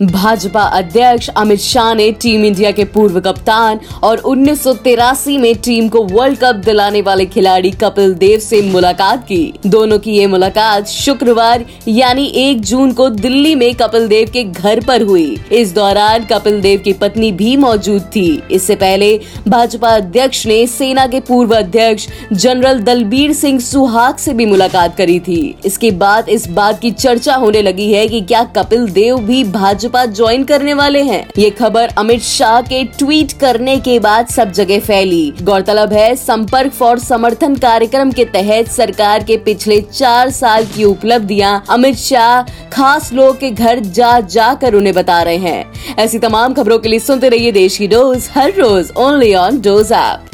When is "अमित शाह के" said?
31.98-32.82